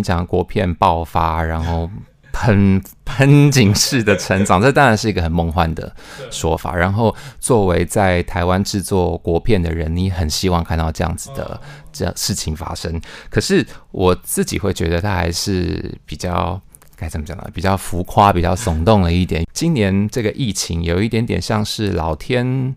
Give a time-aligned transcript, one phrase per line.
[0.00, 1.88] 你讲国片爆发，然后
[2.32, 5.94] 喷 喷井式的成长，这当然是一个很梦幻的
[6.30, 6.74] 说法。
[6.74, 11.60] 然后作为在台湾制作国片的人，你很希望看到这样子的
[11.92, 13.00] 这样事情发生。
[13.28, 16.60] 可是我自己会觉得，它还是比较。
[16.96, 17.48] 该怎么讲呢？
[17.54, 19.46] 比较浮夸，比较耸动了一点。
[19.54, 22.76] 今年这个疫情有一点点像是老天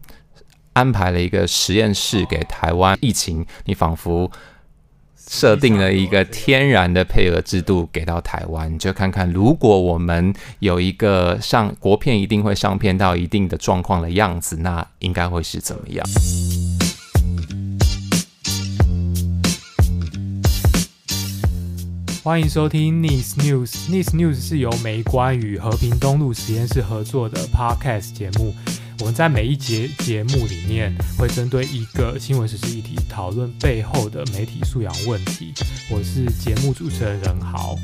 [0.71, 4.31] 安排了一个实验室给台湾疫情，你仿佛
[5.35, 16.05] 设定了一个天然的配额制度给到台湾，就看看如果我们有一个上国片一定会上片到一定的状况的样子，那应该会是怎么样？
[22.23, 23.73] 欢迎收听 Nice News。
[23.89, 28.53] Nice News 是由美观与和平东路实验室合作的 Podcast 节目。
[28.99, 35.53] 我们在每一节节目里面会针对一个新闻时事议题讨论背后的媒体素养问题。
[35.89, 37.75] 我是节目主持人任豪。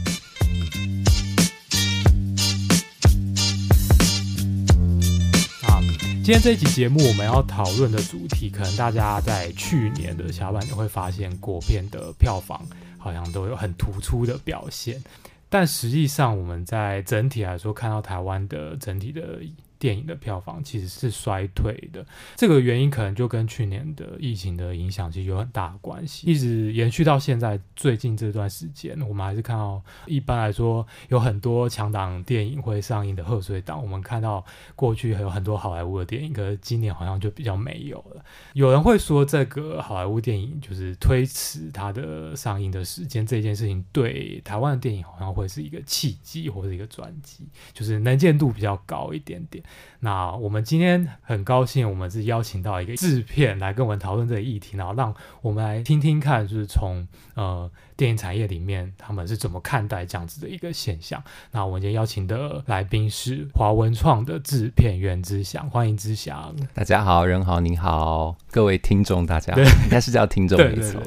[6.23, 12.65] 今天这一集节目我们要讨论的主题，可能大家在去年的下半年会发现国片的票房。
[13.01, 15.01] 好像都有很突出的表现，
[15.47, 19.39] 但实际上我们在整体来说看到台湾的整体的。
[19.79, 27.59] 电影的票房其实是衰退的，这个原因可能就跟去年的疫情的影响其实有很大的关系，一直延续到现在。
[27.75, 33.81] 最近这段时间，我们还是看到，一般来说有很多强档电影会上映的贺岁档。
[33.81, 34.43] 我们看到
[34.75, 38.21] 过去还有很多好莱坞的电影，可是今年好像就比较没有了。
[38.51, 49.63] 有人会说，这个好莱坞电影就是推迟它的上映的时间，这件事情对台湾的电影好像会是一个契机或者一个转机，就是能见度比较高一点点。
[49.99, 57.69] 那我们今天很高兴，我们是邀请到一个制片来跟我们讨论这个议题，然后让我们来听听看，就是从呃。
[57.99, 61.21] 电影产业里面，他们是怎么看待这样子的一个现象？
[61.51, 66.55] 那我们今天邀请的来宾是华文创的制片袁之祥，欢迎之祥。
[66.73, 71.01] 大家好，人好您好，各位听众大家好，应该是叫听众 没错。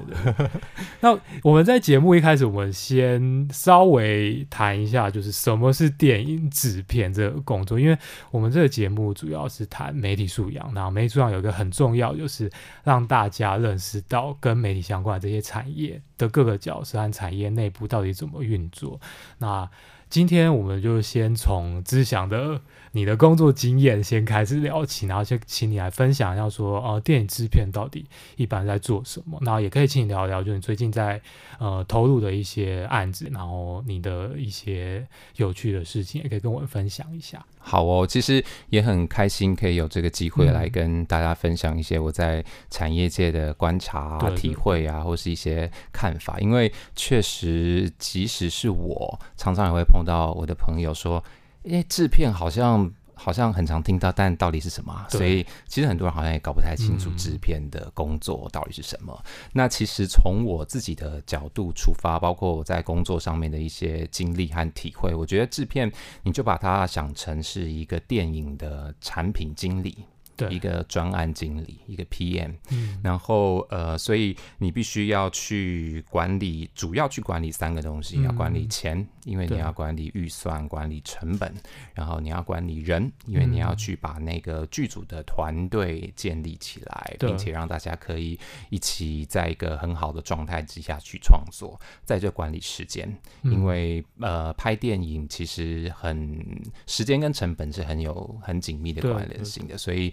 [1.01, 7.97] 那我们在节目一开始，我们先稍微谈一下，就是什么是电影制片这个工作，因为
[8.31, 12.51] 我们这个节目主要是谈媒体素养，那媒体素养有一个很重要，就是
[12.85, 19.01] 让大家认识到跟媒体相关的这些产业的各个角色和产业内部到底怎么运作？
[19.39, 19.69] 那
[20.09, 22.61] 今天我们就先从知祥的
[22.93, 29.39] 你的工作经验先开始聊起，然后就请你来分享一下说，呃，电影制片到底一般在做什么？
[29.43, 31.21] 然后也可以请你聊一聊，就是你最近在
[31.59, 37.45] 呃投入的一些案子，然后你的一些有趣的事情，也可以跟我们分享一下。
[37.59, 46.39] 好哦，其实也很开心可以有这个机会来跟大家分享一些我在产业界的观察、啊、体会啊，或是一些看法。
[46.41, 51.23] 因为确实，即使是我，常常也会碰到我的朋友说
[51.65, 55.07] ：“诶，制片好像……”好像很常听到，但到底是什么啊？
[55.09, 59.17] 所以其实很多人好像也搞不太清楚制片的工作到底是什么。
[59.25, 59.51] 嗯。
[59.53, 65.93] 那其实从我自己的角度出发，包括我在工作上面的一些经历和体会，我觉得制片
[66.25, 70.05] 你就把它想成是一个电影的产品经理。
[70.51, 81.53] 一个专案经理，一个 PM，嗯，然后呃，所以你必须要去管理，主要去管理三个东西，要管理钱，因为你要管理预算，管理成本，
[81.95, 88.39] 然后你要管理人，因为你要去把那个剧组的团队建立起来，并且让大家可以
[88.71, 100.13] 一起在一个很好的状态之下去创作，在这管理时间，因为呃，拍电影其实很时间跟成本是很有很紧密的关联性的，所以。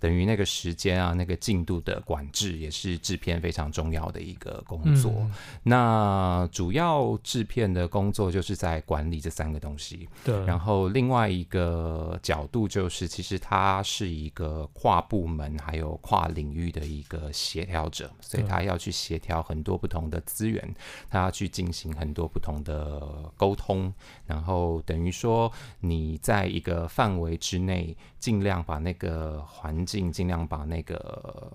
[0.00, 5.12] 等于那个时间啊，那个进度的管制也是制片非常重要的一个工作。
[5.18, 10.08] 嗯、那主要制片的工作就是在管理这三个东西。
[10.24, 10.44] 对。
[10.46, 20.74] 然后另外一个角度就是，其实它是一个跨部门还有跨领域的一个协调者，所以他要去协调很多不同的资源，
[21.10, 23.92] 他要去进行很多不同的沟通。
[24.26, 31.52] 然后等于说，你在一个范围之内，尽量把那个环境，尽量把那个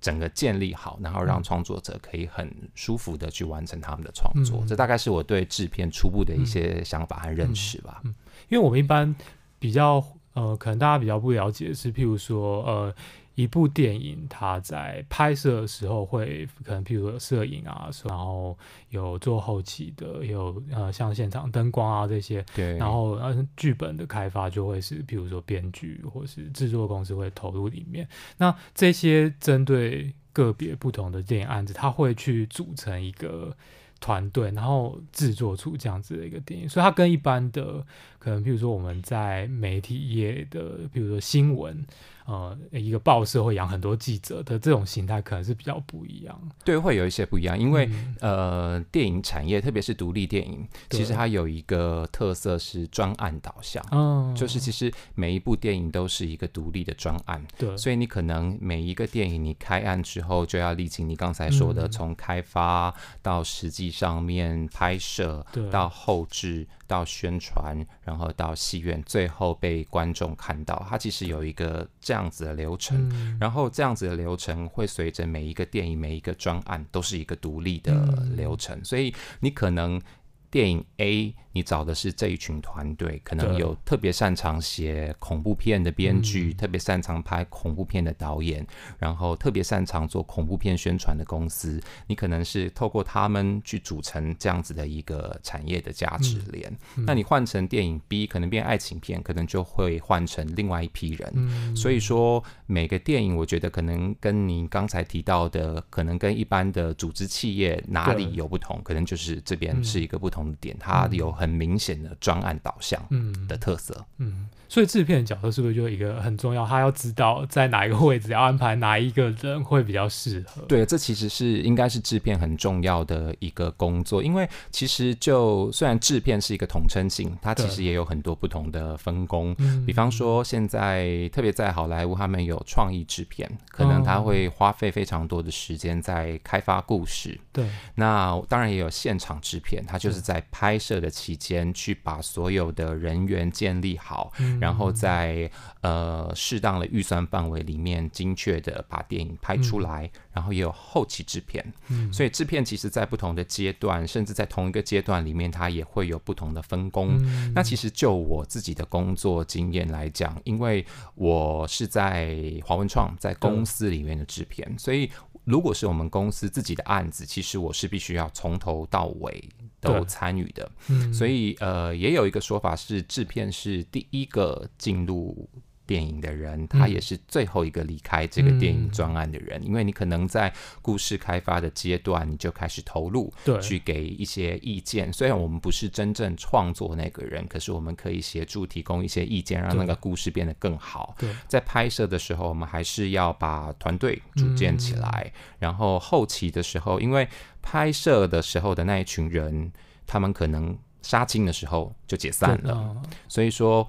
[0.00, 4.60] 整个建立好，然后让创作者可以很舒服的去完成他们的创作。
[4.62, 8.00] 嗯、这大概是我对制片初步的一些想法和认识吧。
[8.04, 8.14] 嗯
[8.48, 9.14] 因为我们一般
[9.58, 10.02] 比较
[10.32, 12.94] 呃，可能大家比较不了解的是，譬如说呃。
[13.38, 18.58] 一部电影，它在拍摄的时候会可能，譬如说摄影啊，然后
[18.90, 28.08] 有做后期的，有呃像现场灯光啊这些，对，然后呃剧本的开发就会是，譬如说编剧或是制作公司会投入里面。
[28.38, 33.56] 那这些针对个别不同的电影案子，它会去组成一个
[34.00, 37.86] 团队，然后制作出这样子的一个电影，所以它跟一般的
[38.18, 41.84] 可能，譬如说我们在媒体业的，比如说新闻。
[42.28, 46.38] 呃，一个报社会养很多记者的这种形态，可能是比较不一样。
[46.62, 53.82] 对，会有一些不一样，因为、嗯、呃，电影产业，特别是独立电影，其实它有一个特色是专案导向。
[53.92, 57.42] 嗯，就是其实每一部电影都是一个独立的专案。
[57.56, 66.66] 对，所以你可能每一个电影你开案之后，就要历经你刚才说的，从开发到实际上面拍摄，嗯、到后置。
[66.88, 77.92] 到宣传，然后到戏院，最后被观众看到，它其实有一个这样子的流程，嗯、然后这样子的流程会随着每一个电影、每一个专案都是一个独立的
[78.34, 80.00] 流程，嗯、所以你可能
[80.50, 81.34] 电影 A。
[81.50, 88.64] 你找的是这一群团队，可能有特别擅长写恐怖片的编剧，特别擅长拍恐怖片的导演，
[88.96, 91.80] 然后特别擅长做恐怖片宣传的公司。
[92.06, 96.72] 你可能是透过他们去组成这样子的一个产业的价值链。
[96.94, 101.74] 那你换成电影 B，可能变爱情片，可能就会换成另外一批人。
[101.74, 111.48] 所以说，每个电影，我觉得可能跟您刚才提到的，可能跟一般的组织企业哪里有不同，可能就是这边是一个不同的点，它有很。
[111.48, 113.02] 很明显的专案导向
[113.48, 116.66] 的特色，嗯，嗯，所以制片的角色是不是就一个很重要？
[116.66, 120.62] 他要知道在哪一个位置要安排哪一个人会比较适合？
[120.62, 129.56] 对，这其实是应该是制片很重要的一个工作，因为其实就虽然制片是一个统称性，它其实也有很多不同的分工。
[129.86, 137.38] 比方说，现在特别在好莱坞，他们有创意制片，可能他会花费非常多的时间在开发故事。
[137.52, 145.50] 对，那当然也有现场制片，他就是在拍摄的期间去把所有的人员建立好，嗯、然后在
[145.80, 151.64] 呃适当的预算范围里面，精确的把电影拍出来，嗯、然后也有后期制片。
[151.88, 157.16] 嗯、所以制片其实在不同的阶段，甚至在同一个阶段里面，它也会有不同的分工。
[157.20, 160.84] 嗯、那其实就我自己的工作经验来讲，因为
[161.14, 165.10] 我是在华文创在公司里面的制片，嗯、所以
[165.44, 169.48] 如果是我们公司自己的案子，其实我是必须要从头到尾。
[169.80, 175.48] 都参与的，嗯、所以呃，也有一个说法是，制片是第一个进入
[175.88, 180.52] 电影的人，嗯、他也是最后一个离开这个电影专案的人，嗯、因为你可能在
[180.82, 185.10] 故事开发的阶段，你就开始投入，对，去给一些意见。
[185.10, 191.16] 虽然我们不是真正创作那个人，可是我们可以协助提供一些意见，让那个故事变得更好。
[191.18, 197.26] 对，在拍摄的时候，我们还是要把团队组建起来，嗯、然后后期的时候，因为
[197.62, 199.72] 拍摄的时候的那一群人，
[200.06, 202.96] 他们可能杀青的时候就解散了，啊、
[203.28, 203.88] 所以说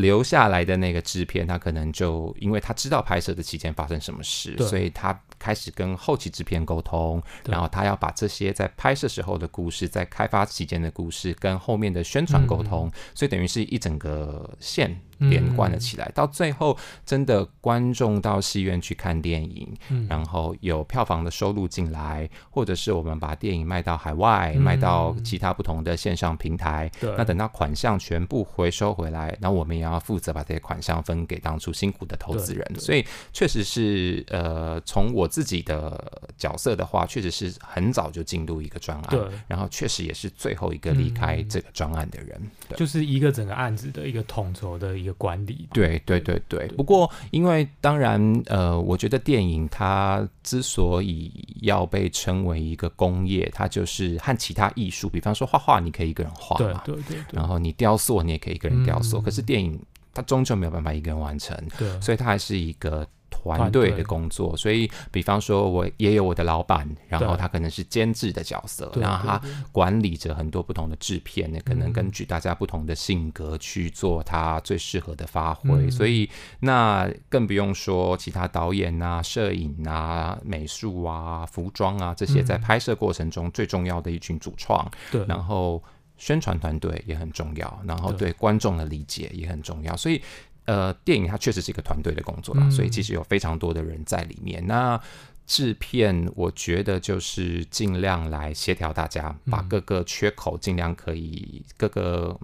[0.00, 5.18] 留下来的那个制片，他可能就因为他知道拍摄的期间发生什么事，所以他。
[5.40, 16.04] 开始跟后期制片沟通，然后他要把这些在拍摄时候的故事，在开发期间的故事，跟后面的宣传沟通，嗯、所以等于是一整个线连贯了起来。
[16.06, 16.76] 嗯、到最后，
[17.06, 26.90] 真的观众到戏院去看电影，嗯、然后有票房的收入进来，或者是我们把电影卖到海外，嗯、卖到其他不同的线上平台。
[27.16, 32.64] 那等到款项全部回收回来，那我们也要负责把这些款项分给当初辛苦的投资人。
[32.78, 33.02] 所以
[33.32, 35.30] 确实是呃，从我。
[35.30, 45.68] 自己的角色的话，确实是很早就进入一个专案，然后确实也是最后一个离开这个专案的人，就是一个整个案子的一个统筹的一个管理。
[45.72, 46.66] 对对对对。
[46.76, 57.24] 不过，因为当然，呃，我觉得电影它之所以要被称为一个工业，它就是和其他艺术，比方说画画，你可以一个人画嘛，对对对，对。
[57.32, 59.18] 然后你雕塑，你也可以一个人雕塑。
[59.18, 59.80] 嗯、可是电影
[60.12, 63.06] 它终究没有办法一个人完成，对，所以它还是一个。
[63.30, 69.40] 团队的工作，所以比方说，我也有我的老板，然后他可能是监制的角色，然后他
[69.72, 75.90] 管理着很多不同的制片，可能根据大家不同的性格去做他最适合的发挥。
[75.90, 76.28] 所以
[76.60, 84.86] 那更不用说其他导演啊、摄影啊、美术啊、服装啊这些，在拍摄过程中最重要的一群主创。
[85.10, 85.82] 对，然后
[86.18, 90.20] 宣传团队也很重要，然后对观众的理解也很重要，所以。
[90.64, 94.64] 呃，电影它确实是一个团队的工作啦，嗯、所以其实有非常多的人在里面。
[94.66, 95.00] 那
[95.46, 102.38] 制片，我觉得就是尽量来协调大家，嗯、把各个缺口尽量可以各个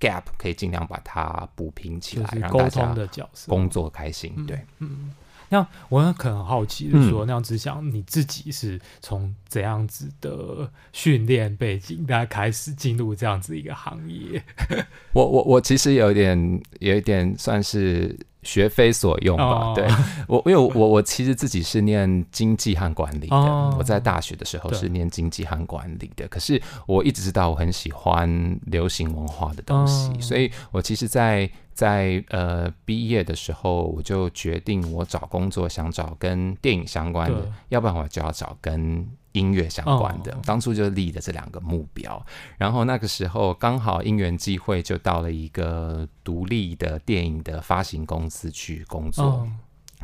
[0.00, 4.46] gap 可以尽量把它补平起来，让大家工作开心。
[4.46, 5.12] 对，嗯。
[5.50, 14.42] 嗯那我可能很好奇的说，嗯、那样子想你自己是从怎样子的训练背景，大家开始进入这样子一个行业？
[15.12, 18.16] 我我我其实有一点有一点算是。
[18.48, 19.44] 学非所用吧。
[19.44, 19.86] 哦、对
[20.26, 26.26] 我，因为我我其实自己是念经济和管理的，哦、我在大学的时候是念经济和管理的。
[26.28, 39.06] 可是我一直知道我很喜欢流行文化的东西，哦、所以我其实在，在在呃毕业的时候，我就决定我找工作想找跟电影相关的，要不然我就要找跟。
[39.38, 42.24] 音乐相关的，当初就立的这两个目标，
[42.58, 49.48] 然后那个时候刚好因缘际会，就到了一个独立的电影的发行公司去工作。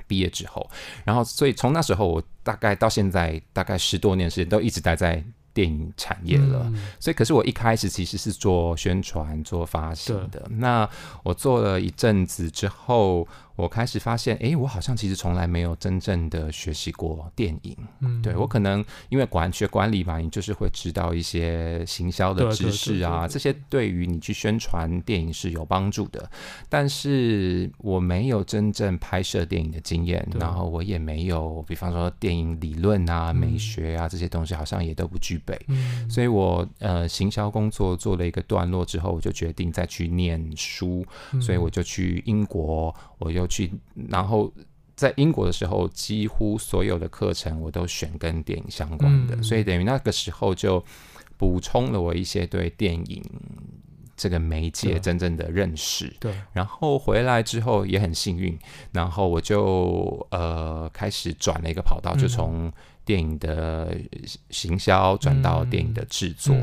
[0.07, 0.69] 毕业之后，
[1.05, 6.71] 然后所以从那时候我大概到现在大概十多年时间都一直待在电影产业了。
[7.01, 10.47] 所以可是我一开始其实是做宣传、做发行的。
[10.51, 10.89] 那
[11.23, 13.27] 我做了一阵子之后。
[13.57, 17.77] 我开始发现，哎，我好像其实从来没有真正的学习过电影。
[18.01, 26.29] 嗯，对，我可能因为管学管理嘛，你就是会知道一些行销的知识啊，这些对于你去宣传电影是有帮助的。
[26.69, 35.59] 但是我没有真正拍摄电影的经验，然后我也没有，比方说电影理论啊、嗯、美学啊这些东西，好像也都不具备。
[35.69, 43.47] 嗯，所以我呃行销工作做了一个段落之后，我就决定再去念书，嗯、所以我就去英国，我又。
[43.47, 43.73] 去，
[44.09, 44.53] 然后
[44.97, 50.85] 在英国的时候，几乎所有的课程我都选跟电影相关的，嗯、所以等于那个时候就
[51.37, 53.23] 补充了我一些对电影
[54.17, 56.13] 这个媒介真正的认识。
[56.19, 58.59] 对，然后回来之后也很幸运，
[58.93, 62.73] 然后我就呃开始转了一个跑道，就从。
[63.05, 63.97] 电影的
[64.51, 66.55] 行销转到电影的制作，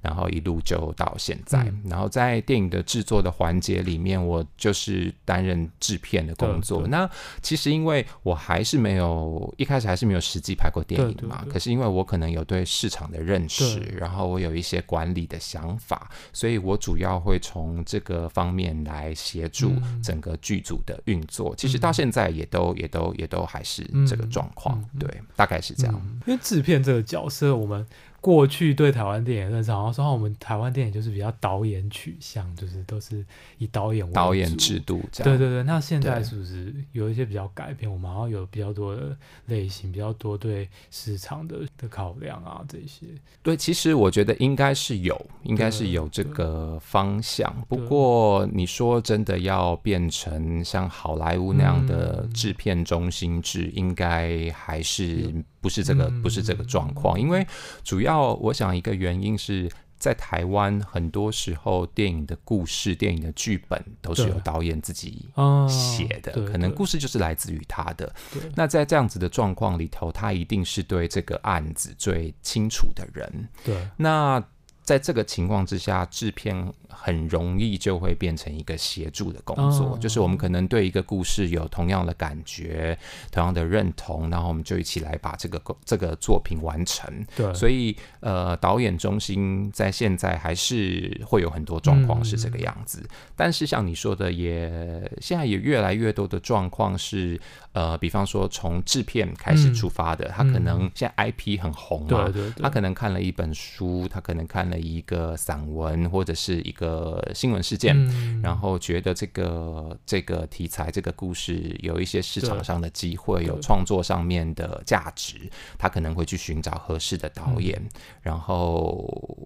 [0.00, 1.58] 然后一路就到现在。
[1.64, 6.86] 嗯、然后在电影的制作的环节里面，我就是担任制片的工作。
[6.86, 7.08] 那
[7.42, 21.50] 其实因为我还是没有一开始还是没有实际拍过电影嘛，可是因为我可能有对市场的认识，然后我有一些管理的想法，所以我主要会从这个方面来协助整个剧组的运作。
[21.50, 25.87] 嗯、其实到现在也都也都也都还是这个状况，对，大概是这样。
[25.94, 27.86] 嗯、因为制片这个角色，我们。
[28.20, 33.24] 过去对台湾电影认识，好像说我们台湾电影就是比较导演取向，就是都是
[33.58, 35.38] 以导演为主，导演制度这样。
[35.38, 37.90] 对对对，那现在是不是有一些比较改变？
[37.90, 43.06] 我们好像有比较多的类型，比较多对市场的的考量啊，这些。
[43.42, 47.54] 对，其实我觉得应该是有，应该是有这个方向。
[47.68, 55.32] 不过你说真的要变成像好莱坞那样的制片中心制，嗯、应该还是。
[55.60, 57.44] 不是这个，不是这个状况，因为
[57.82, 65.28] 主要我想一个原因是在台湾，很多时候电影的故事、电影的剧本都是由导演自己
[65.68, 68.14] 写的，可能故事就是来自于他的。
[68.54, 73.48] 那在这样子的状况里头，他一定是对这个案子最清楚的人。
[73.64, 74.42] 对，那。
[74.88, 82.98] 在这个情况之下，制片很容易就会变成一个协助的工作，哦、就是我们可能对一个故事有同样的感觉、
[83.30, 87.06] 同样的认同，然后我们就一起来把这个这个作品完成。
[87.36, 97.38] 对，所以呃，导演中心在现在还是会有很多状况是这个样子，嗯、但是像你说的也，也现在也越来越多的状况是。
[97.72, 115.36] 呃，比方说从制片开始出发的，嗯、他可能现在 IP 很红嘛，对对对，他可能看了一本书，他可能看了一个散文或者是一个新闻事件，嗯、然后觉得这个这个题材、这个故事有一些市场上的机会，有创作上面的价值，
[115.76, 117.90] 他可能会去寻找合适的导演，嗯、
[118.22, 119.36] 然后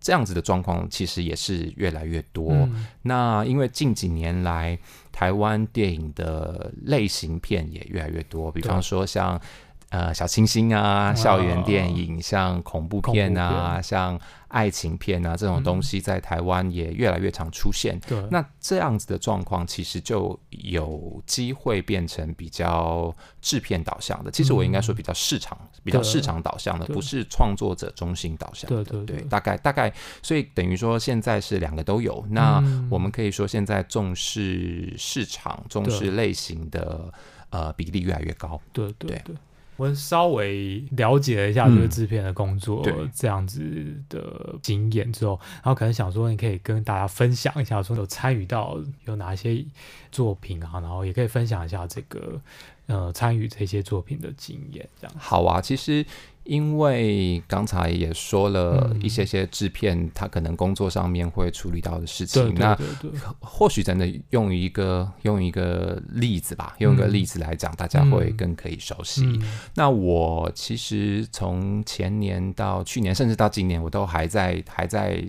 [0.00, 2.52] 这样子的状况其实也是越来越多。
[2.52, 4.78] 嗯、那因为近几年来，
[5.10, 9.40] 台湾电影的类型片也越来越多，比方说像
[9.96, 17.98] 呃小清新啊、校园电影，像恐怖片啊、像爱情片啊这种东西，在台湾也越来越常出现。
[18.06, 24.30] 对，那这样子的状况，其实就有机会变成比较制片导向的。
[24.30, 28.84] 其实我应该说比较市场、比较市场导向的，不是创作者中心导向的。
[28.84, 29.90] 对对对，大概大概，
[30.22, 32.22] 所以等于说现在是两个都有。
[32.28, 37.10] 那我们可以说现在重视市场、重视类型的
[37.48, 38.60] 呃比例越来越高。
[38.74, 39.34] 对对对。
[39.76, 43.60] 我稍微了解了一下这个制片的工作，嗯、这样子
[44.08, 49.64] 的经验之后，然后可能想说，你可以跟大家分享一下，说有参与到有哪些
[50.10, 52.40] 作品啊，然后也可以分享一下这个
[52.86, 55.16] 呃参与这些作品的经验，这样。
[55.18, 56.04] 好啊，其实。
[56.46, 62.54] 因为刚才也说了一些些制片，他可能工作上面会处理到的事情。
[62.54, 62.78] 那
[63.40, 69.22] 或许真的用一个用一个例子吧，用一个例子来讲，大家会更可以熟悉。
[69.74, 75.22] 那我其实从前年到去年，甚至到今年，我都还在还在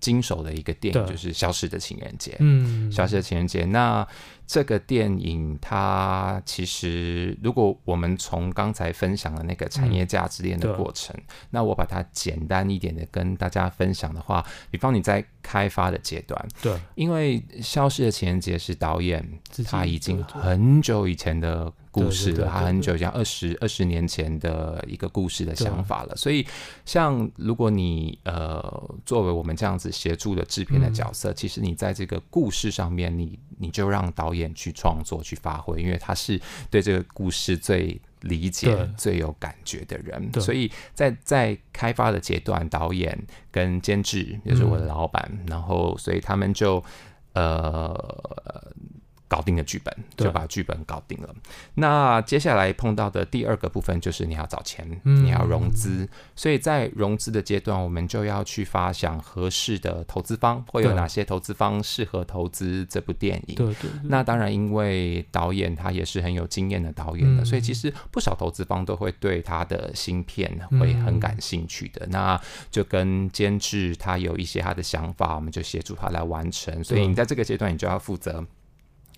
[0.00, 2.32] 经手的一个电影，就是《消失的情人节》。
[2.40, 4.06] 嗯，《消失的情人节》那。
[4.46, 19.26] 这个电影，它其实如果我们从刚才分享的那个产业价值链的过程，嗯、那我把它简单一点的跟大家分享的话，比方你在开发的阶段，对，因为《消失的情人节》是导演
[19.64, 26.44] 他已经很久以前的故事了，他很久，像二十二十年前的一个故事的想法了，所以
[26.84, 28.60] 像如果你呃
[29.06, 43.16] 作为我们这样子协助的制片的角色，嗯、其实你在这个故事上面，你你就让导演去创作去发挥，因为他是对这个故事最理解、最有感觉的人，所以在在开发的阶段，导演
[43.52, 46.82] 跟监制也就是我的老板，嗯、然后所以他们就
[47.34, 47.94] 呃。
[49.34, 51.34] 搞定了剧本，就把剧本搞定了。
[51.74, 56.08] 那接下来碰到的第二个部分就是你要找钱，嗯、你要融资。
[56.36, 63.56] 所以在融资的阶段，我们就要去发想合适的投资方，会有哪些投资方适合投资这部电影。
[63.56, 63.90] 对对对。
[64.04, 70.48] 那当然，因为导演他也是很有经验的导演的，嗯、所以其实不少投资方都会对他的芯片
[70.78, 72.06] 会很感兴趣的。
[72.06, 76.84] 嗯、那就跟监制他有一些他的想法，我们就协助他来完成。
[76.84, 78.44] 所以你在这个阶段，你就要负责。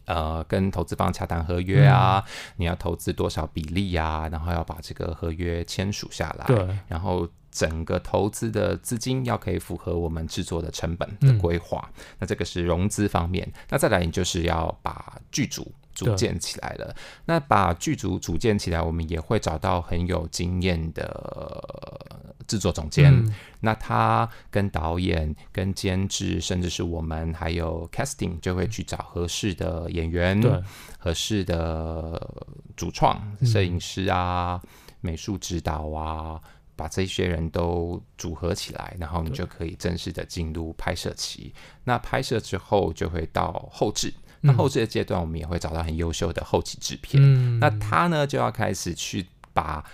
[0.06, 13.50] 呃，跟投资方洽谈合约啊，嗯、你要投资多少比例啊，然后要把这个合约签署下来，对，然后整个投资的资金要可以符合我们制作的成本的规划，嗯、那这个是融资方面。
[13.68, 16.94] 那再来，你就是要把剧组组建起来了。
[17.24, 23.12] 那把剧组组建起来，我们也会找到很有经验的制作总监。
[23.12, 30.62] 嗯那他跟导演、跟监制，甚至是我们还有 casting，就会去找合适的演员、对
[30.98, 32.44] 合适的
[32.76, 34.68] 主创、摄影师啊、嗯、
[35.00, 36.40] 美术指导啊，
[36.76, 41.52] 把这些人都组合起来，然后你就可以正式的进入拍摄期。
[41.82, 47.20] 那拍摄之后就会到后置，那后置的阶段，我们也会找到很优秀的后期制片。
[47.20, 49.84] 嗯、那他呢，就要开始去把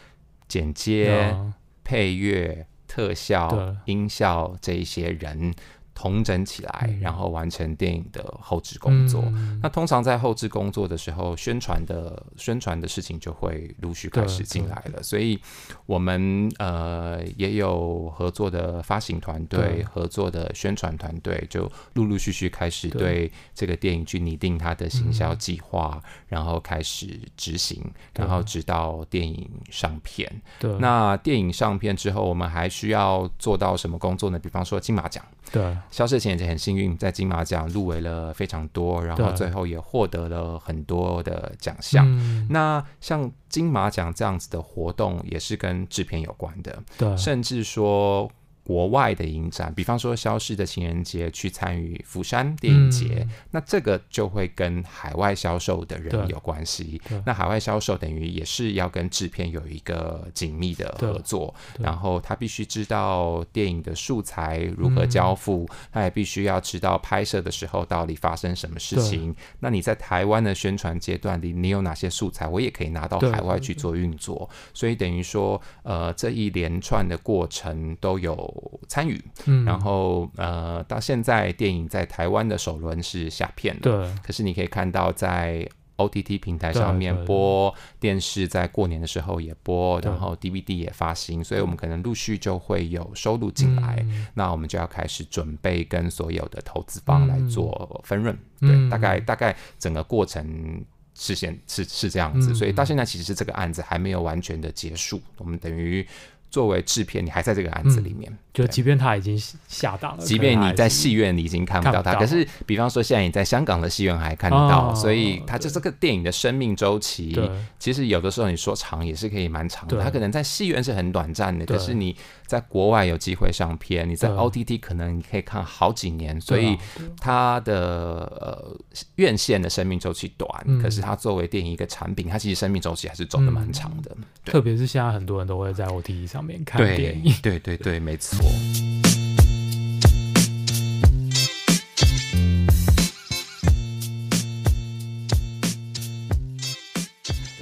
[0.47, 1.55] 剪接、嗯、
[1.93, 2.67] 配乐。
[2.93, 5.55] 特效、音效这一些人。
[6.03, 9.23] 统整起来，然后完成电影的后置工作。
[9.27, 15.01] 嗯、那通常在后置工作的时候，宣传的宣传的事情就会陆续开始进来了。
[15.01, 15.41] 所以，
[15.87, 27.81] 我们呃也有合作的发行团队、合作的宣传团队，就陆陆续续开始对这个电影去拟定它的行销计划，然后开始执行，
[28.17, 30.29] 然后直到电影上片。
[30.59, 34.37] 对那电影上片之后，我们还需要做到什么工作呢？
[34.41, 35.25] 比方说金马奖。
[35.53, 35.77] 对。
[35.93, 42.05] 消失前也很幸运，在金马奖入围了非常多，然后最后也获得了很多的奖项。
[42.09, 48.29] 嗯、那像金马奖这样子的活动，也是跟制片有关的，对，甚至说。
[48.65, 57.01] 国外的影展，比方说《消失的情人节》去参与釜山电影节，嗯、那这个就会跟海外销售的人有关系。
[57.27, 69.35] 那海外销售等于也是要跟制片有一个紧密的合作，然后他必须知道电影的素材如何交付，嗯、他也必须要知道拍摄的时候到底发生什么事情。
[69.59, 74.49] 那你在台湾的宣传阶段里，你有哪些素材，我也可以拿到海外去做运作。
[74.73, 78.52] 所以等于说，呃，这一连串的过程都有。
[78.89, 84.15] 参与，嗯、然后呃，到现在电影在台湾的首轮是下片了，对。
[84.23, 93.99] 可是你可以看到，在 OTT 平台上面播，电视在过年的时候也播，然后 DVD 也发行，所以我们可能陆续就会有收入进来。
[94.09, 100.85] 嗯、那我们就要开始准备跟所有的投资方来做分润，嗯、对，大概大概整个过程
[101.15, 106.05] 是现是是这样子，嗯、所以到现在其实这个案子还没有完全的结束，我们等于。
[106.53, 117.35] 作为制片，你还在这个案子里面，嗯、就即便他已经下档了，即便你在戏院你已经看不到他，可是比方说现在你在香港的戏院还看得到，哦、所以他就这个电影的生命周期，
[117.79, 121.79] 其实有的时候你说长也是可以蛮长的，他可能在戏院是很短暂的，对。
[121.79, 122.15] 可是你
[122.53, 126.77] 在国外有机会上片，你在 OTT 可能你可以看好几年，所以
[127.19, 128.77] 它的呃
[129.15, 136.63] 院线的生命周期短，嗯、可是它作为电影一个产品，它其实生命周期还是走得蛮长的，嗯、特别是现在很多人都会在 OTT 上面。
[136.63, 138.37] 看电影， 对对对对，没错。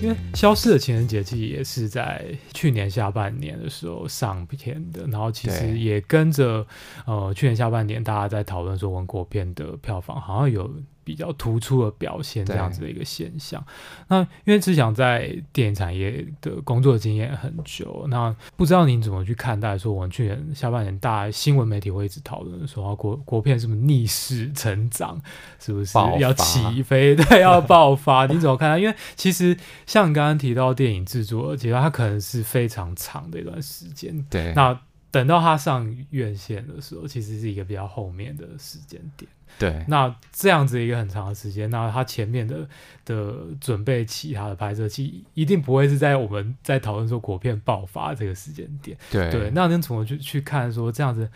[0.03, 6.67] 因为《消失的情人节》其实也是在去年下半年的时候上片的，然后其实也跟着
[7.07, 10.71] 呃去年下半年大家在讨论说文国片的票房好像有。
[11.11, 13.61] 比较突出的表现这样子的一个现象。
[14.07, 25.21] 那因为志祥在电影产业的工作经验很久，那不知道您怎么去看待说我们去年下半年大新闻媒体会一直讨论说国国片是不是逆势成长，
[25.59, 28.27] 是不是要起飞， 对，要爆发？
[28.27, 28.81] 你怎么看？
[28.81, 34.25] 因为其实像你刚刚提到电影制作，其实它可能是非常长的一段时间。
[34.31, 34.79] 对，那。
[35.11, 39.29] 等到他上院线的时候，其实是一个比较后面的时间点。
[39.59, 42.69] 对，那这样子一个很长的时间，那他前面的
[43.05, 48.97] 的准备期，他的拍摄期，一定不会是在我们在讨论说国片爆发这个时间点。
[49.11, 51.29] 对，对，那您怎么去去看说这样子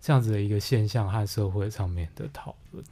[0.00, 2.84] 这样子的一个现象和社会上面的讨论？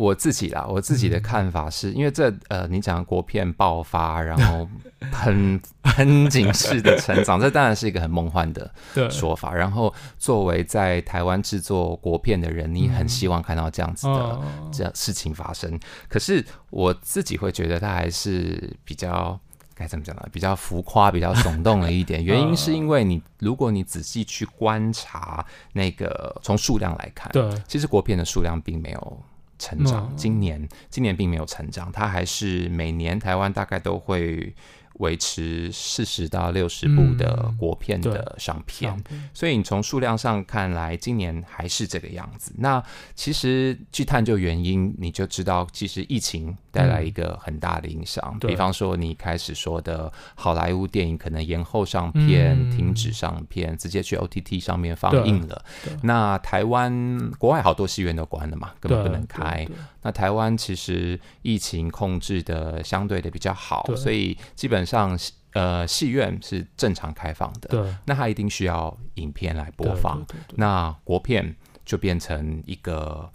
[0.00, 4.66] 我自己啦，我自己的看法是、嗯、因为这呃，你讲国片爆发，然后
[5.12, 8.72] 很喷井式的成长，这当然是一个很梦幻的
[9.10, 9.52] 说法。
[9.52, 15.78] 然后作为在台湾制作国片的人，你很希望看到这样子的、嗯、这样事情发生。
[16.08, 19.38] 可是我自己会觉得它还是比较
[19.74, 20.26] 该怎么讲呢？
[20.32, 22.24] 比较浮夸，比较耸动了一点。
[22.24, 29.18] 原因是因为你如果你仔细去观察那个从数量来看，对，其实国片的数量并没有。
[29.60, 34.52] 成长，今年今年并没有成长，它还是每年台湾大概都会。
[35.00, 42.52] 维持四十到六十部的国片的上片，嗯、所以你从数量上看来，今年还是这个样子。
[42.58, 42.82] 那
[43.14, 48.22] 其实去探究原因，你就知道，其实疫情带来一个很大的影响。
[48.42, 55.64] 嗯、比方说，你开始说的好莱坞电影可能延后上片、嗯、停止上片，直接去 OTT 上面放映了。
[56.02, 59.66] 那台湾国外好多戏院都关了嘛，根本不能开。
[60.02, 65.18] 那台湾其实疫情控制的相对的比较好，所以基本上
[65.52, 67.68] 呃戏院是正常开放的。
[67.68, 70.18] 对，那它一定需要影片来播放。
[70.24, 73.30] 对对对对，那国片就变成一个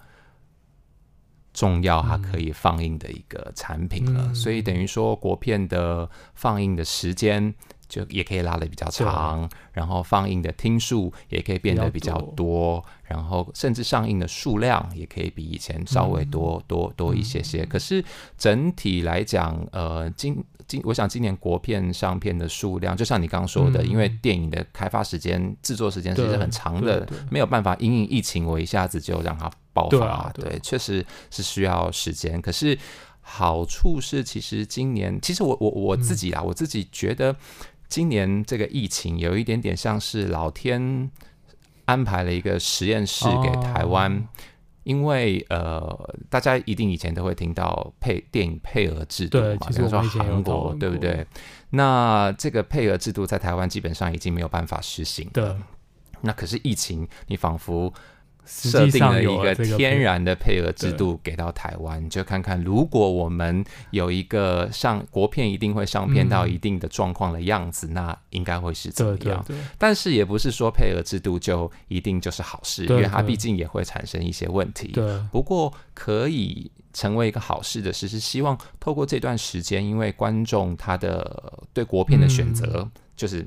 [1.54, 4.26] 重要它可以放映的一个产品了。
[4.28, 7.54] 嗯、所以等于说国片的放映的时间。
[7.88, 17.64] 就也可以拉的比较长，然后放映的听数也可以变得比较多，然后甚至上映的数量也可以比以前稍微多多多一些些。
[17.64, 18.04] 可是
[18.40, 30.32] 整体来讲，呃，今今我想今年国片上片的数量，就像你刚刚说的，因为电影的开发时间、制作时间其实很长的，没有办法因应疫情，我一下子就让它爆发。
[30.34, 32.42] 对，确实是需要时间。
[32.42, 32.78] 可是
[33.22, 37.36] 好处是，其实今年其实我我我自己啊，我自己觉得。
[37.88, 41.10] 今年这个疫情有一点点像是老天
[41.86, 44.24] 安排了一个实验室给台湾，哦、
[44.86, 51.28] 因为呃，大家一定以前都会听到配电影配额制度嘛，比如说韩国，对不对？
[51.72, 55.32] 那这个配额制度在台湾基本上已经没有办法实行了。
[55.34, 55.56] 对，
[56.22, 57.94] 那可是疫情，你仿佛。
[58.46, 69.44] 设定了一个天然的配额制度给到台湾，你就看看如果我们有一个上国片一定会上片到一定的状况的样子，嗯、那应该会是怎么样？
[69.48, 74.90] 对对对，但是也不是说配额制度就一定就是好事，因为它毕竟也会产生一些问题。
[74.90, 83.46] 对，不过可以成为一个好事的事，是希望透过这段时间，因为观众他的对国片的选择、嗯、就是。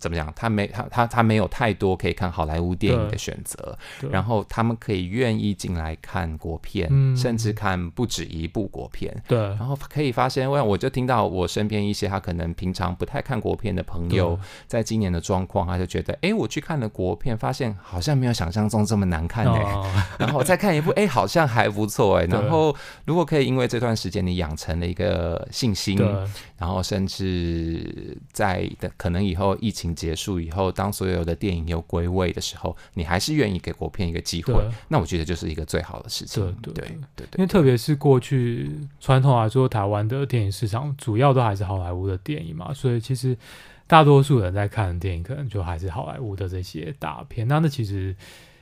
[0.00, 0.32] 怎么讲？
[0.34, 3.78] 他没他他他没有太多可以看好莱坞电影的选择，
[4.10, 9.14] 然后他们可以愿意进来看国片，嗯、甚至看不止一部国片。
[9.28, 22.26] 对，然后可以发现，我我就听到我身边一些他可能平常不太看国片的朋友，在今年的状况，他就觉得，哎，我去看了国片，发现好像没有想象中这么难看哎、欸，哦、然后再看一部，哎，好像还不错哎、欸。
[22.28, 25.98] 然后如果可以，因为这段时间你养成了一个信心，
[26.56, 29.89] 然后甚至在的可能以后疫情。
[29.94, 34.54] 结束以后，当所有的电影又归位的时候，你还是愿意给国片一个机会，
[34.88, 36.44] 那我觉得就是一个最好的事情。
[36.62, 43.36] 对对对，对，因为特别是过去传统来说，台湾的电影市场主要都还是好莱坞的电影嘛，所以其实
[43.86, 47.46] 大多数人在看的电影可能就还是好莱坞的这些大片。
[47.46, 48.14] 那那其实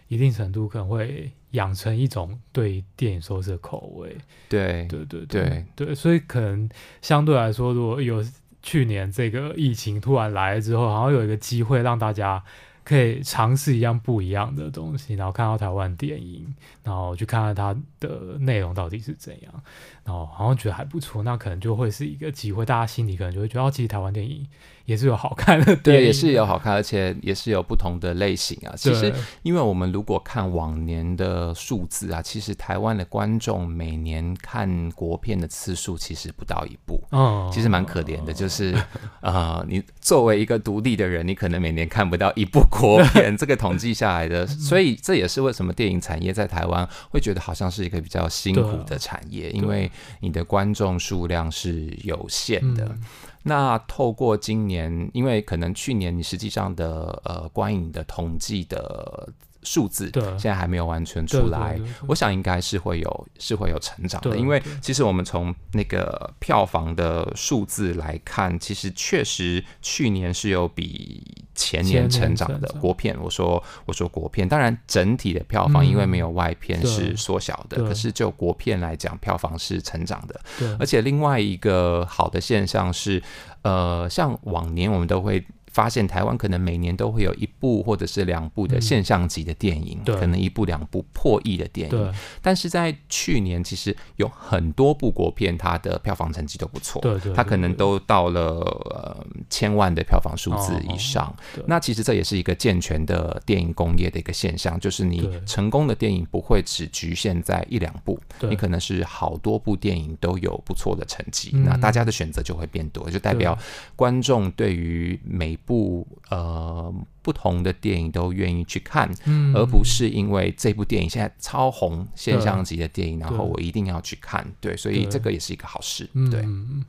[0.08, 4.16] 一定程度可能会养成一种对电影收视的口味。
[4.48, 6.68] 对对对对对，对，所以可能
[7.02, 8.24] 相对来说，如果有。
[8.68, 12.44] 去年这个疫情突然来了之后，好像有一个机会让大家
[12.84, 19.62] 可以尝试一样不一样的东西，然后看到台湾电影，然后去看看它的内容到底是怎样，
[20.04, 24.46] 然后好像觉得还不错，那可能就会是一个机会，大家心里可能就会觉得，哦，其实台湾电影
[24.88, 28.72] 也是有好看的，对，也是有好看，而且也是有不同的类型啊。
[28.74, 38.32] 其实，因为我们如果看往年的数字啊，其实台湾的观众每年看国片的次数其实不到一部，哦，其实蛮可怜的。
[38.32, 38.74] 就是，
[39.20, 52.86] 呃，你作为一个独立的人，你可能每年看不到一部国片， 这个统计下来的，所以这也是为什么电影产业在台湾会觉得好像是一个比较辛苦的产业，因为你的观众数量是有限的。
[52.86, 53.02] 嗯
[53.48, 59.26] 那透过今年，因为可能去年你实际上的呃观影的统计的
[59.62, 71.22] 数字，对，现在还没有完全出来，对对对对，我想应该是会有是会有成长的，因为其实我们从那个票房的数字来看，其实确实去年是有比。
[71.58, 80.40] 前年成长的国片，我说我说国片，当然整体的票房因为没有外片是缩小的，可是就国片来讲，票房是成长的。
[80.78, 83.20] 而且另外一个好的现象是，
[83.62, 85.44] 呃，像往年我们都会。
[85.72, 92.14] 发现台湾可能每年都会有一部或者是两部的现象级的电影，嗯、可能一部两部破亿的电影。
[92.42, 97.00] 但是在去年，其实有很多部国片，它的票房成绩都不错。
[97.02, 101.34] 对对，对，它可能都到了呃千万的票房数字以上。
[101.66, 111.50] 那其实这也是一个健全的电影工业的一个现象，就是你成功的电影不会只局限在一两部，你可能是好多部电影都有不错的成绩。
[111.52, 113.56] 那大家的选择就会变多，就代表
[113.94, 126.40] 观众对于每部呃不同的电影都愿意去看，嗯，而不是因为这部电影现在超红现象级的电影，然后我一定要去看，对，所以这个也是一个好事，对。
[126.40, 126.82] 嗯，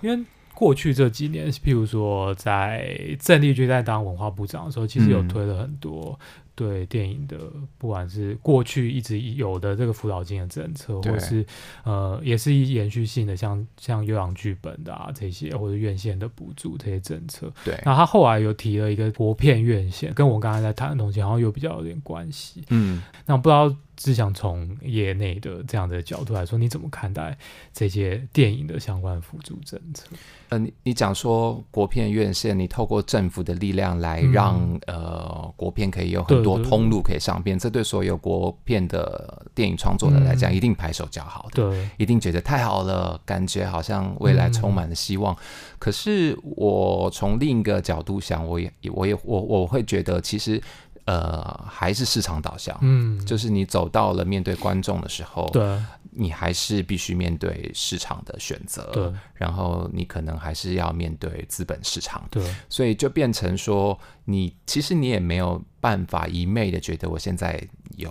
[0.00, 6.16] 因为过去这几年，譬如说在郑丽君在当文化部长的时候，其实有推了很多。
[6.54, 7.38] 对电影的，
[7.78, 11.44] 不管是过去一直有的这个辅导金的政策，或是
[11.84, 17.52] 呃，也是一延续性的像，像像优良剧本的啊这些，或者院线的补助这些政策。
[17.64, 22.62] 对，那他后来有提了一个国片院线，跟我刚才在谈的东西好像又比较有点关系。
[22.70, 23.74] 嗯，那我不知道。
[23.98, 27.36] 是想从业内的这样的角度来说，你怎么看待
[27.72, 30.06] 这些电影的相关辅助政策？
[30.48, 45.34] 呃，你你讲说国片院线，你透过政府的力量来让、嗯、呃国片可以有很多通路可以上片，这对所有国片的电影创作者来讲，一定拍手叫好的，对、嗯，一定觉得太好了，感觉好像未来充满了希望。
[45.34, 45.38] 嗯、
[45.78, 50.60] 可是我从另一个角度想，我也我也我我会觉得其实。
[51.04, 55.78] 呃，还是市场导向，嗯，就是你走到了面对观众的时候，对，
[56.10, 67.68] 你还是必须面对市场的选择，对，然后你可能还是要面对资本市场，对，所以就变成说，你其实你也没有办法一昧的觉得我现在。
[67.96, 68.10] 有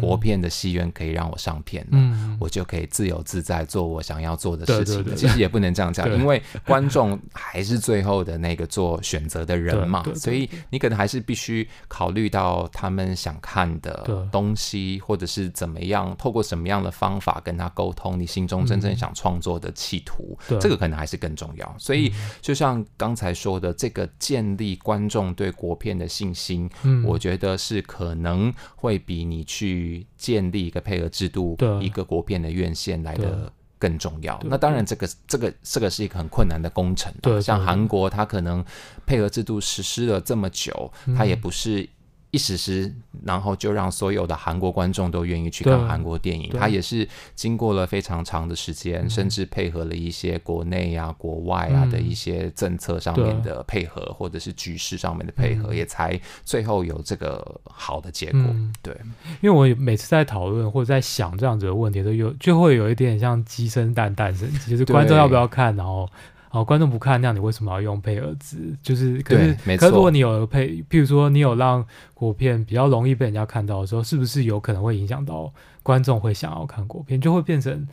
[0.00, 5.16] 国片的戏院可以让我上片了，嗯，我就可以自由自在做我想要做的事情。
[5.16, 21.74] 其实也不能这样讲，因为观众还是最后的那个做选择的人嘛，所以你可能还是必须考虑到他们想看的东西，或者是怎么样，透过什么样的方法跟他沟通，你心中真正想创作的企图，这个可能还是更重要。
[21.78, 26.68] 所以就像刚才说的，这个建立观众对国片的信心，
[27.04, 29.00] 我觉得是可能会。
[29.04, 34.40] 比你去建立一个配额制度，一个国片的院线来的更重要。
[34.44, 37.12] 那当然，这个这个这个是一个很困难的工程。
[37.22, 38.64] 对，像韩国，它可能
[39.06, 41.88] 配额制度实施了这么久，它也不是。
[42.34, 42.92] 一实施，
[43.24, 46.50] 然后就让所有的韩国观众都愿意去看韩国电影。
[46.58, 58.42] 它也是经过了非常长的时间，甚至配合了一些国内啊、国外啊的一些政策上面的配合，或者是局势上面的配合，也才最后有这个好的结果。
[58.82, 58.92] 对，
[59.40, 66.10] 因为我每次在讨论或者在想这样子的问题，都有就会有一点像鸡生蛋，蛋生鸡，就是观众要不要看，然后。
[66.54, 68.72] 哦，观众不看，那你为什么要用配额制？
[68.80, 77.86] 就是，可是，可是如果你有配，譬如说你有让国片比较容易被人家看到的时候，是不是有可能会影响到观众会想要看国片，就会变成？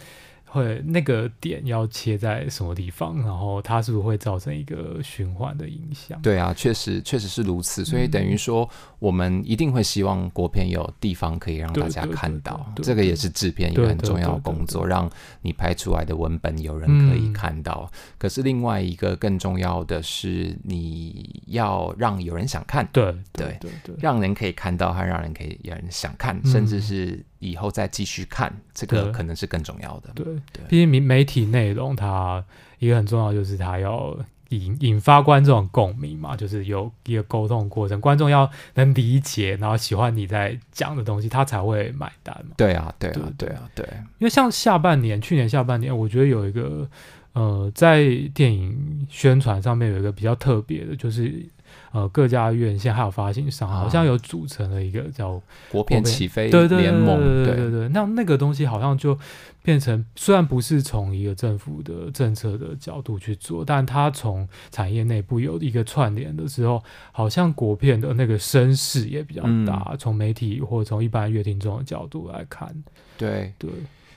[0.52, 6.22] 会那个点要切在什么地方，然后它是不是会造成一个循环的影响？
[6.22, 7.86] 对啊，确实确实是如此。
[7.86, 15.10] 所以等于说，我们一定会希望国片有地方可以让大家看到，这个也是制片一个很重要的工作，让
[15.42, 17.90] 你拍出来的文本有人可以看到。
[17.94, 27.24] 嗯、可是另外一个更重要的是，你要让有人想看，对对对对，让人可以看到，还让人可以有人想看，嗯、甚至是。
[27.42, 30.12] 以后再继续看，这个可能是更重要的。
[30.16, 30.24] 对，
[30.54, 32.42] 对，毕竟媒媒体内容它
[32.80, 34.16] 一个很重要，就是它要
[34.50, 42.54] 引引发观众共鸣嘛，就是有一个沟通过程，观众要能理解，然后喜欢你在讲的东西，他才会买单嘛。
[42.56, 43.86] 对啊，对啊，对啊，对。
[44.20, 46.88] 因为像下半年，去年下半年，我觉得有一个
[47.34, 51.44] 呃，在电影宣传上面有一个比较特别的，就是。
[51.92, 59.18] 呃，各家院线还有发行商，好像有组成了一个叫国片起飞联盟，对对对对，那那个东西好像就
[59.62, 69.94] 变成，虽然不是从一个政府的政策的角度去做，但它从产业内部有一个串联的时候，好像国片的那个声势也比较大。
[70.00, 72.74] 从、嗯、媒体或者从一般乐听众的角度来看，
[73.18, 73.70] 对对，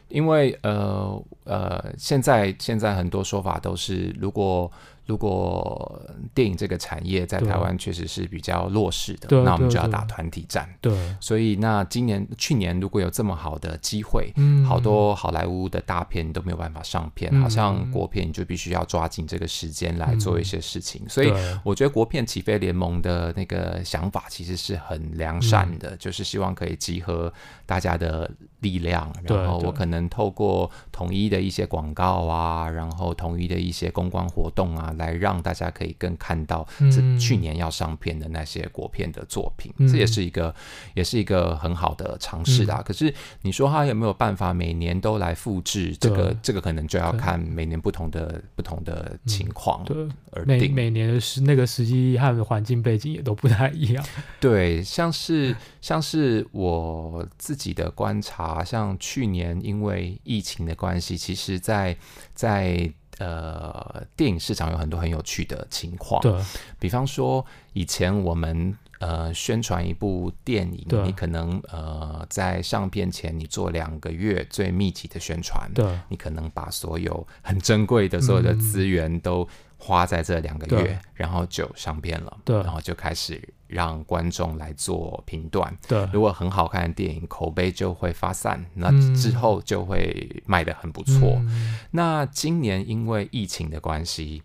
[0.09, 4.71] 因为呃呃，现在现在很多说法都是如果。
[5.07, 6.01] 如果
[6.33, 10.67] 电影这个产业在台湾确实是比较弱势的，那我们就要打团体战。
[10.81, 21.03] 对，所以那今年、去年如果有这么好的机会，嗯，好多好莱坞的大片都没有办法上片，嗯、好像国片你就必须要抓紧这个时间来做一些事情。
[21.05, 21.31] 嗯、所以
[21.63, 27.31] 我觉得国片起飞联盟的那个想法其实是很良善的，嗯、就是希望可以集合
[27.67, 34.93] 大家的力量，然后我可能透过统一的一些广告啊，然后统一的一些公关活动啊。
[34.97, 40.55] 来让大家可以更看到这去年要上片的那些国片的作品，嗯、这也是一个
[40.95, 42.77] 也是一个很好的尝试啦。
[42.79, 46.37] 嗯、可是你说他有没有办法每年都来复制这个？
[46.43, 49.85] 这个可能就要看每年不同的不同的情况
[50.33, 50.59] 而定。
[50.59, 54.05] 每每年的时那个时机和环境背景也都不太一样。
[54.41, 61.97] 对，像是像是我自己的观察，像去年因为疫情的关系，其实在
[62.35, 62.93] 在。
[63.19, 66.33] 呃，电影市场有很多很有趣的情况，对，
[66.79, 79.49] 比方说以前我们呃宣传一部电影，你可能呃在上片前你做两个月最密集的宣传，对，你可能把所有很珍贵的所有的资源都
[79.79, 83.41] 花在这两个月，然后就上片了，对，然后就开始。
[83.75, 91.37] 让观众来做评断，对，如果很好看的电影，口碑就会发散，那之后就会卖得很不错。
[91.41, 94.43] 嗯、那今年因为疫情的关系。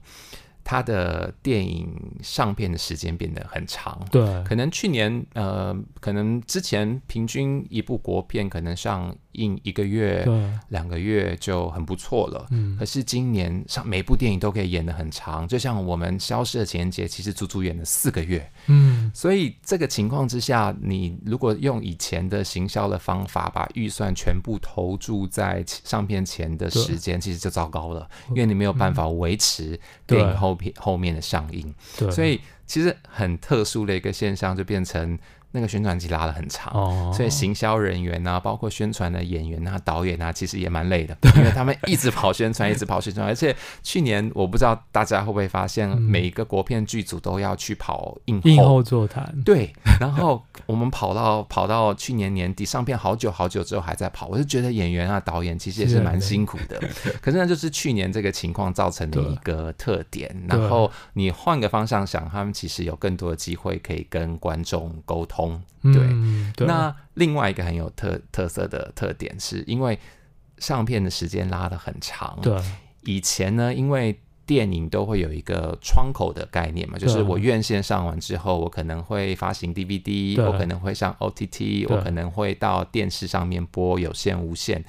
[0.61, 10.27] 他的电影上片的时间变得很长，对，可能去年呃，可能之前平均一部国片可能上映一个月、
[10.69, 30.73] 两个月就很不错了，嗯，可是今年上每部电影都可以演的很长，就像我们《消失的情人节》其实足足演了四个月，嗯，所以这个情况之下，你如果用以前的行销的方法，把预算全部投注在上片前的时间，其实就糟糕了，因为你没有办法维持电影后片。
[30.77, 32.09] 后面的上映，对。
[32.11, 35.17] 所以其实很特殊的一个现象，就变成。
[35.51, 43.25] 那个宣传期拉的很长，哦、所以行销人员啊，包括宣传的演员啊、导演啊，其实也蛮累的，对因为他们一直跑宣传， 一直跑宣传。
[43.25, 49.33] 而且去年我不知道大家会不会发现，每一个国片剧组都要去跑映后，映后座谈。
[49.43, 56.79] 对，然后我们跑到 跑到去年年底上片好久好久之后还在跑，我就觉得演员啊、导演其实也是蛮辛苦的。
[57.21, 60.29] 可是那就是去年这个情况造成的一个特点。
[60.47, 65.38] 然后你换个方向想，他们其实有更多的机会可以跟观众沟通。
[65.81, 69.97] 对，嗯、对，那另外一个很有特特色的特点，是因为
[70.57, 72.37] 上片的时间拉得很长。
[72.41, 72.59] 对，
[73.03, 84.83] 以前呢，因为电影都会有一个窗口的概念嘛，就是我院线上完之后，我可能会发行 DVD，我可能会上 OTT，我可能会到电视上面播有线、无线。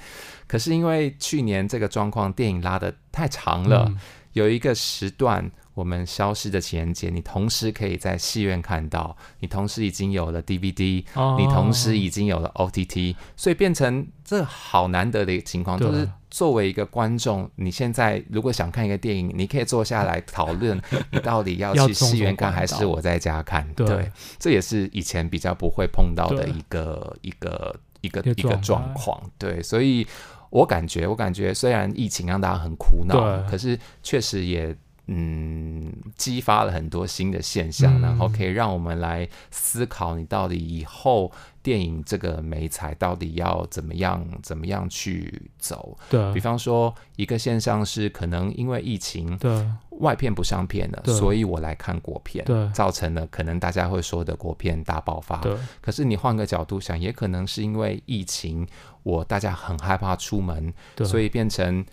[0.47, 3.97] 可是因为去年这个状况，电影拉得太长了，嗯、
[4.33, 5.49] 有一个时段。
[5.73, 15.79] 我们消失的情人节，你同时可以在戏院看到，你同时已经有了 DVD，、哦、你同时已经有了 OTT，所以变成这好难得的一个情况。
[15.79, 20.79] 就是作为一个观众，你现在如果想看一个电影，你可以坐下来讨论，
[21.09, 23.65] 你到底要 去戏院看还是我在家看？
[23.73, 29.17] 对，对，这也是以前比较不会碰到的一个一个一个一个状况。
[29.37, 30.05] 对，所以
[30.49, 34.75] 我感觉，我感觉虽然疫情让大家很苦恼，可是确实也。
[35.07, 41.29] 嗯，激发了很多新的现象，嗯、然后可以让我们来思考，你到底以后
[41.61, 45.97] 电影这个媒材到底要怎么样，怎么样去走？
[46.09, 55.37] 对，比方说一个现象是，可能因为疫情，对外片不上片了，所以我来看国片，对造成了可能大家会说的国片大爆发。
[55.37, 58.65] 对，可是你换个角度想，也可能是因为疫情，
[59.03, 61.83] 我大家很害怕出门，对所以变成。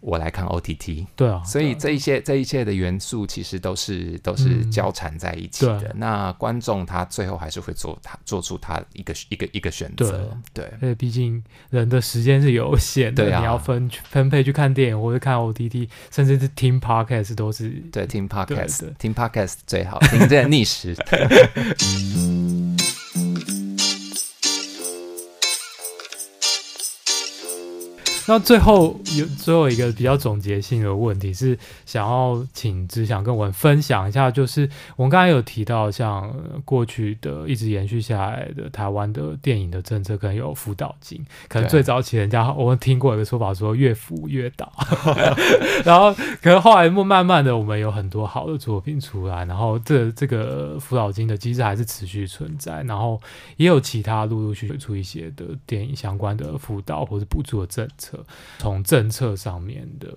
[0.00, 5.88] 我来看 OTT，对啊，所以这一些这一切的元素其实都是都是交缠在一起的。
[5.88, 20.96] 嗯、那观众他最后还是会做他做出他一个一个一个选择，对，因为毕竟人的时间是有限的，对啊、你要分分配去看电影或者看 OTT，甚至是听 Podcast 都是对，听 Podcast 听 Podcast 最好听这逆时。
[28.28, 36.34] 那最后有最后一个比较总结性的问题是，想要请只想跟我们分享一下，就是我们刚才有提到，像
[36.64, 44.72] 过去的一直延续下来的台湾的电影的政策，可能有辅导金，可能最早期人家我们听过一个说法说越辅越导，
[45.84, 53.20] 然后可能后来慢慢的我们有很多好的作品出来，然后这这个辅导金的机制还是持续存在，然后
[53.56, 58.15] 也有其他陆陆续续出一些的电影相关的辅导或者补助的政策。
[58.58, 60.08] 从政策上面的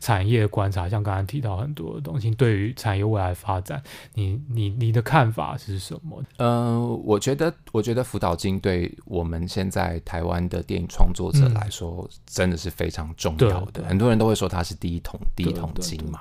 [0.00, 3.82] 产业观察，像刚才提到很多的东西，对于产业未来发展，
[4.14, 6.22] 你你你的看法是什么？
[6.38, 13.82] 嗯、呃，我觉得，我觉得辅导金对我们现在台湾的电影创作者来说，真的是非常重要的。
[13.82, 16.20] 嗯、很多人都会说它是第一桶第一桶金嘛，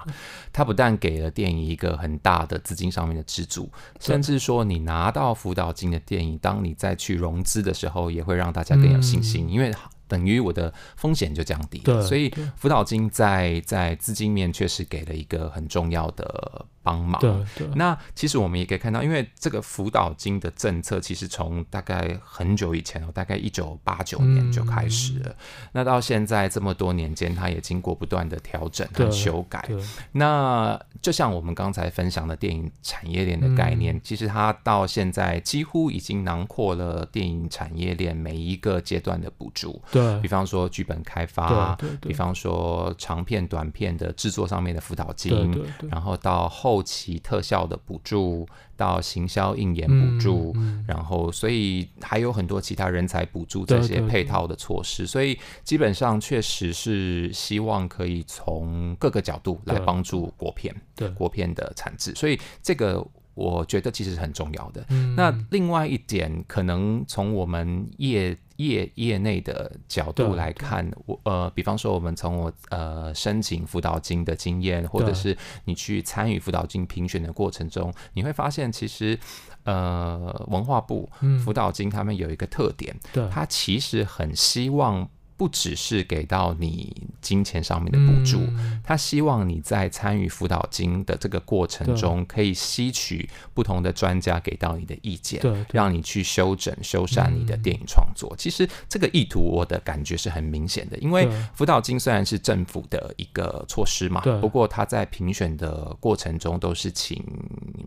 [0.51, 3.69] 它不但给了电影一个很大的资金上面的支柱，
[3.99, 9.73] 甚至说你拿到辅导金的电影，当你再去融资的时候，也会让大家更有信心，嗯、因为。
[10.07, 17.19] 等于我的风险就降低了，所以辅导金在在资金面确实给了一个很重要的帮忙。
[17.21, 25.29] 对对，那其实我们也可以看到，因为这个辅导金的政策其实从大概很久以前哦，大概一九八九年就开始了。
[25.29, 25.35] 嗯、
[25.71, 29.67] 那到现在这么多年间，它也经过不断的调整和修改。
[30.11, 39.81] 那就像我们刚才分享的电影产业链的概念，嗯、其实它到现在几乎已经囊括了电影产业链每一个阶段的补助。
[39.89, 46.72] 对，比方说剧本开发，对对对，比方说长片、短片的制作上面的辅导金，然后到后。
[46.73, 50.79] 后期特效的补助到行销应援补助，嗯。
[50.79, 61.07] 嗯、然后所以还有很多其他人才补助这些配套的措施，对对对，所以基本上确实是希望可以从各个角度来帮助国片，对。
[61.09, 63.05] 国片的产制，所以这个
[63.35, 64.83] 我觉得其实是很重要的。
[64.89, 79.17] 嗯、那另外一点，可能从我们业业业内的角度来看，我呃，比方说我们从我呃申请辅导金的经验，或者是你去参与辅导金评选的过程中，你会发现其实
[79.63, 81.09] 呃文化部
[81.43, 85.09] 辅导金他们有一个特点，对，他其实很希望。
[85.35, 98.29] 不只是给到你金钱上面的补助，嗯、他希望你在参与辅导金的这个过程中，可以吸取不同的专家给到你的意见，对，让你去修整、修缮你的电影创作。
[98.33, 107.23] 嗯、其实这个意图，我的感觉是很明显的，因为辅导金虽然是政府的一个措施嘛，不过他在评选的过程中都是请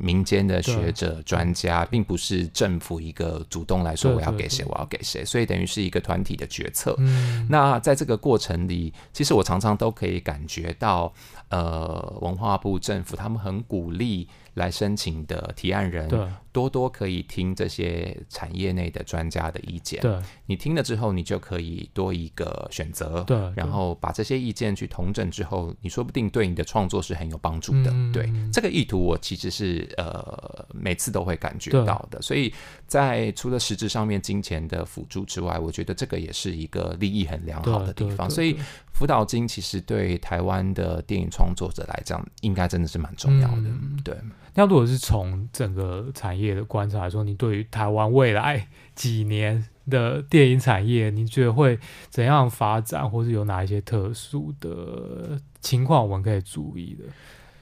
[0.00, 6.94] 民间的学者、专家，并不是政府一个主动来说我要给谁，我要给谁，所以等于是一个团体的决策。
[6.98, 11.12] 嗯那在这个过程里，其实我常常都可以感觉到，
[11.48, 16.08] 呃，文化部政府他们很鼓励来申请的提案人，
[16.50, 20.00] 多多可以听这些产业内的专家的意见。
[20.00, 23.22] 对，你听了之后，你就可以多一个选择。
[23.24, 27.90] 对，然后把这些意见去统整之后，你说不定对你的创作是很有帮助的。
[27.92, 32.20] 嗯、对，这个意图我其实是呃每次都会感觉到的。
[32.22, 32.52] 所以
[32.86, 38.30] 在除了实质上面金钱的辅助之外，我觉得这个也是一个利益很良好的地方。
[38.30, 38.58] 所以
[38.94, 43.56] 辅导金其实对台湾的电影创作者来讲，应该真的是蛮重要的。
[43.56, 44.16] 嗯、对。
[44.56, 51.78] 那如果是从整个产业的观察来说，你对于台湾未来几年的电影产业，你觉得会
[52.08, 57.04] 怎样发展，或是有哪一些特殊的情况我们可以注意的？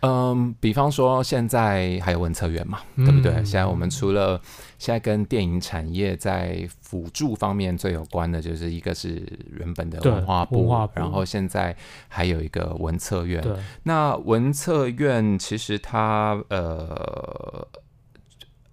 [0.05, 3.33] 嗯，比方说现在还有文策院嘛，嗯、对不对？
[3.37, 4.41] 现在我们除了
[4.79, 9.23] 现在跟电影产业在辅助方面最有关的，就是一个是
[9.59, 11.77] 原本的文化部，化部然后现在
[12.09, 13.43] 还有一个文策院。
[13.83, 17.67] 那文策院其实它呃，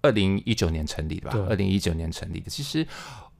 [0.02, 1.38] 二零一九年成立的吧？
[1.48, 2.50] 二零一九年成立的。
[2.50, 2.86] 其实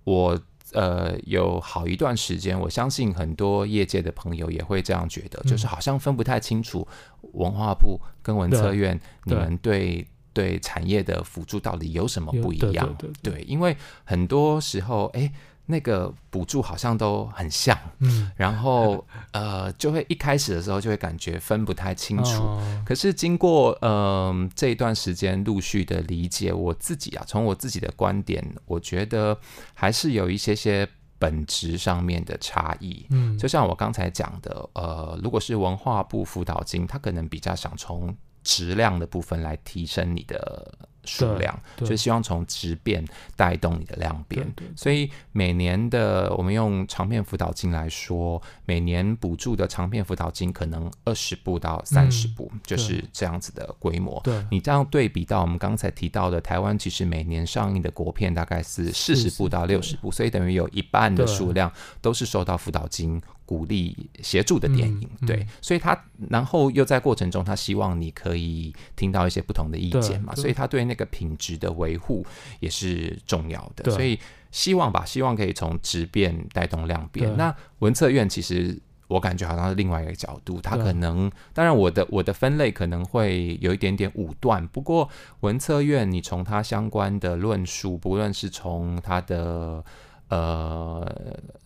[0.04, 0.40] 我。
[0.72, 6.86] 呃，有好一段时间，我相信很多业界的朋友也会这样觉得，嗯、就是好像分不太清楚
[7.32, 12.94] 文化部跟文策院，你们对对，产业的辅助到底有什么不一样？
[12.98, 15.32] 对，对，对，对，因为很多时候，哎。
[15.66, 22.42] 那个补助好像都很像，嗯，然后呃，就会一开始的时候就会感觉分不太清楚。
[22.42, 29.38] 哦、可是经过嗯、呃、这一段时间陆续的理解，我自己啊，从我自己的观点，我觉得
[29.72, 30.86] 还是有一些些
[31.18, 33.06] 本质上面的差异。
[33.10, 40.72] 嗯，就像我刚才讲的，呃，如果是文化部辅导金，他可能比较想从质量的部分来提升你的
[41.04, 43.04] 数量，就希望从质变
[43.36, 44.46] 带动你的量变。
[44.76, 54.20] 所以每年的我们用长片辅导金来说，每年补助的长片辅导金可能二十部到三十部，嗯，就是这样子的规模。
[54.22, 65.00] 对，你这样对比到我们刚才提到的台湾，其实每年上映的国片大概是四十部到六十部，所以等于有一半的数量都是受到辅导金鼓励协助的电影。
[65.02, 65.98] 嗯嗯，对，所以他
[66.30, 72.24] 然后又在过程中，他希望你可以听到一些不同的意见嘛，所以他对那个品质的维护
[72.60, 73.90] 也是重要的。
[73.90, 74.18] 所以
[74.50, 77.36] 希望吧，希望可以从质变带动量变。
[77.36, 78.78] 那文策院其实
[79.08, 85.08] 我感觉好像是另外一个角度，他可能当然我的我的分类可能会有一点点武断，不过
[85.40, 89.84] 文策院你从他相关的论述，不论是从他的。
[90.32, 91.06] 呃，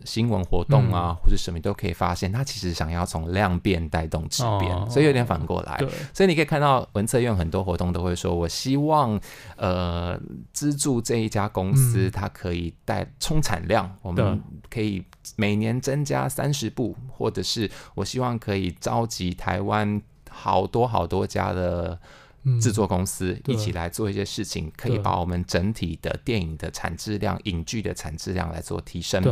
[0.04, 5.80] 新闻活动啊，或者什么都可以发现，他其实想要从量变带动质变，哦，所以有点反过来。
[6.12, 9.20] 所以你可以看到文策院很多活动都会说，我希望
[9.56, 10.18] 呃
[10.52, 15.04] 资助这一家公司，它可以带冲产量，嗯，我们可以
[15.36, 21.96] 每年增加三十部，或者是我希望可以召集台湾好多好多家的。
[22.60, 29.22] 制作公司一起来做一些事情，可以把我们整体的电影的产质量、影剧的产质量来做提升。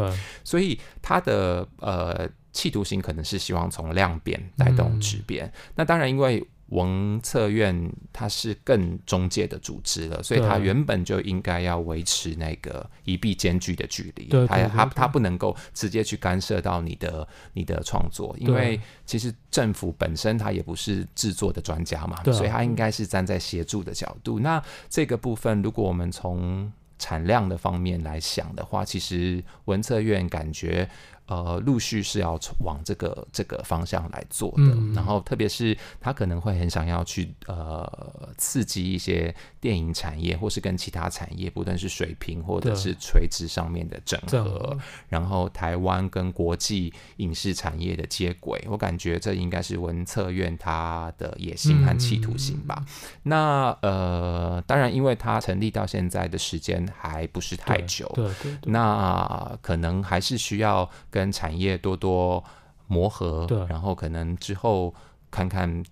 [0.43, 5.53] 所以它的呃企图心可能是希望从量变带动质变。
[5.75, 14.29] 那当然，因为文策院它是更中介的组织了，所以它原本就应该要维持那个一臂间距的距离。
[14.47, 24.41] 它它它不能够直接去干涉到你的你的创作，因为其实政府本身它也不是制作的专家嘛，所以它应该是站在协助的角度。
[24.41, 30.89] 那这个部分，如果我们从产量的方面来想的话，其实文策院感觉。
[31.27, 44.77] 呃，陆续是要往这个这个方向来做的，嗯、然后特别是他可能会很想要去呃刺激一些电影产业，或是跟其他产业，不论是水平或者是垂直上面的整合，
[45.09, 52.77] 然后台湾跟国际影视产业的接轨，我感觉这应该是文策院他的野心和企图心吧。
[52.81, 52.87] 嗯、
[53.23, 60.87] 那呃，当然，因为他成立到现在的时间还不是太久，对对，对对，那可能还是需要。
[61.15, 62.43] 跟产业多多
[62.89, 64.93] 磨合，对，然后可能之后
[65.31, 65.85] 看看，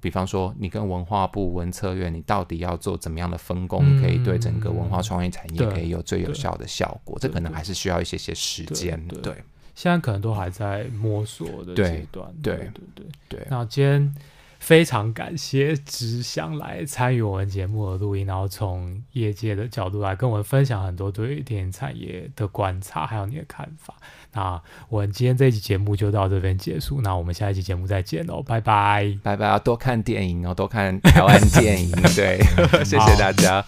[0.00, 7.18] 比方说你跟文化部文策院，你到底要做怎么样的分工，嗯，可以对整个文化创意产业可以有最有效的效果。
[7.20, 9.34] 这可能还是需要一些些时间，对，
[9.74, 14.14] 现在可能都还在摸索的阶段，对，对，对，对，那今天
[14.58, 23.94] 非常感谢之翔来参与我们节目的录音，然后从业界的角度来跟我们分享很多对电影产业的观察，还有你的看法。
[24.32, 32.38] 那我们今天这一期节目就到这边结束，那我们下一期节目再见喽，拜拜，拜拜，要多看电影哦，多看台湾电影， 对，
[32.84, 33.64] 谢谢大家。